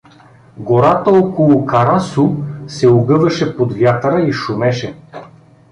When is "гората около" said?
0.69-1.65